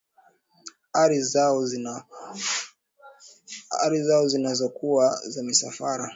[3.83, 6.09] ari zao zinazokuwa za misafara